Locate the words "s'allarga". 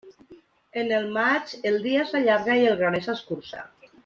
2.13-2.57